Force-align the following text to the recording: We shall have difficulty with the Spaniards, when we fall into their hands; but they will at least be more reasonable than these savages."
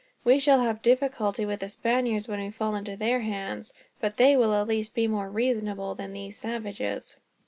We 0.23 0.39
shall 0.39 0.61
have 0.61 0.81
difficulty 0.81 1.45
with 1.45 1.59
the 1.59 1.69
Spaniards, 1.69 2.27
when 2.27 2.39
we 2.39 2.49
fall 2.49 2.73
into 2.73 2.97
their 2.97 3.19
hands; 3.19 3.71
but 3.99 4.17
they 4.17 4.35
will 4.35 4.51
at 4.55 4.67
least 4.67 4.95
be 4.95 5.07
more 5.07 5.29
reasonable 5.29 5.93
than 5.93 6.11
these 6.13 6.39
savages." 6.39 7.17